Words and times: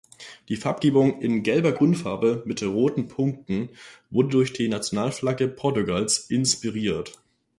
Die 0.49 0.55
Farbgebung 0.55 1.21
in 1.21 1.43
gelber 1.43 1.73
Grundfarbe 1.73 2.41
mit 2.47 2.63
roten 2.63 3.07
Punkten 3.07 3.69
wurde 4.09 4.29
durch 4.29 4.51
die 4.51 4.67
Nationalflagge 4.67 5.47
Portugals 5.47 6.21
inspiriert. 6.31 7.19